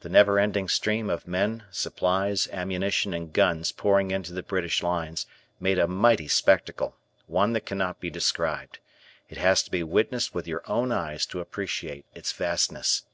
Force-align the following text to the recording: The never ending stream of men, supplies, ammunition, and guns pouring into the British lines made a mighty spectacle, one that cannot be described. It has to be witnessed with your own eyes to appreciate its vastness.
The 0.00 0.10
never 0.10 0.38
ending 0.38 0.68
stream 0.68 1.08
of 1.08 1.26
men, 1.26 1.64
supplies, 1.70 2.46
ammunition, 2.52 3.14
and 3.14 3.32
guns 3.32 3.72
pouring 3.72 4.10
into 4.10 4.34
the 4.34 4.42
British 4.42 4.82
lines 4.82 5.24
made 5.58 5.78
a 5.78 5.88
mighty 5.88 6.28
spectacle, 6.28 6.94
one 7.26 7.54
that 7.54 7.64
cannot 7.64 7.98
be 7.98 8.10
described. 8.10 8.80
It 9.30 9.38
has 9.38 9.62
to 9.62 9.70
be 9.70 9.82
witnessed 9.82 10.34
with 10.34 10.46
your 10.46 10.62
own 10.70 10.92
eyes 10.92 11.24
to 11.28 11.40
appreciate 11.40 12.04
its 12.14 12.32
vastness. 12.32 13.04